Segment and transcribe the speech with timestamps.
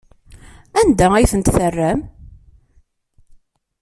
[0.79, 1.99] Anda ay ten-terram?